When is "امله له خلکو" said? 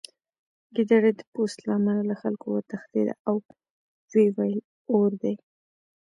1.77-2.45